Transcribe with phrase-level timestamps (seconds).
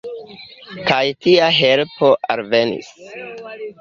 [0.87, 2.91] Kaj tia helpo alvenis.